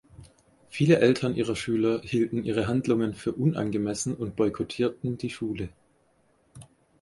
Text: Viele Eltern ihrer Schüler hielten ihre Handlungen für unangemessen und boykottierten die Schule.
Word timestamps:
Viele 0.67 0.97
Eltern 0.97 1.35
ihrer 1.35 1.55
Schüler 1.55 2.01
hielten 2.01 2.43
ihre 2.43 2.65
Handlungen 2.67 3.13
für 3.13 3.33
unangemessen 3.33 4.15
und 4.15 4.35
boykottierten 4.35 5.19
die 5.19 5.29
Schule. 5.29 5.69